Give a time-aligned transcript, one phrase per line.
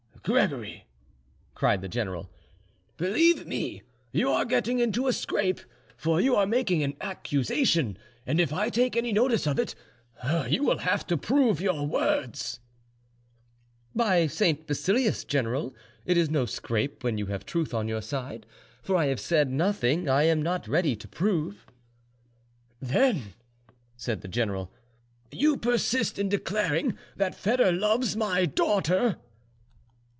[0.23, 0.85] "Gregory,"
[1.55, 2.29] cried the general,
[2.95, 3.81] "believe me,
[4.11, 5.59] you are getting into a scrape;
[5.97, 9.73] for you are making an accusation, and if I take any notice of it,
[10.47, 12.59] you will have to prove your words."
[13.95, 14.67] "By St.
[14.67, 15.73] Basilius, general,
[16.05, 18.45] it is no scrape when you have truth on your side;
[18.83, 21.65] for I have said nothing I am not ready to prove."
[22.79, 23.33] "Then,"
[23.97, 24.71] said the general,
[25.31, 29.17] "you persist in declaring that Foedor loves my daughter?"